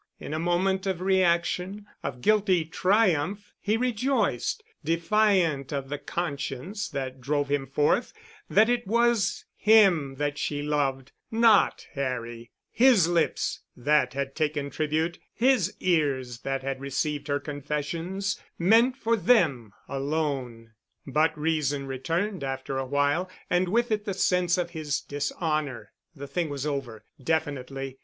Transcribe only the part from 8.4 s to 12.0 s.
that it was him that she loved—not